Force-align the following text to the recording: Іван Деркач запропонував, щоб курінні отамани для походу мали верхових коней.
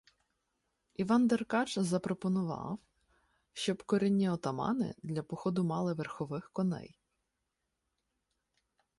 Іван 0.93 1.27
Деркач 1.27 1.79
запропонував, 1.79 2.79
щоб 3.53 3.83
курінні 3.83 4.29
отамани 4.29 4.95
для 5.03 5.23
походу 5.23 5.63
мали 5.63 5.93
верхових 5.93 6.49
коней. 6.53 6.99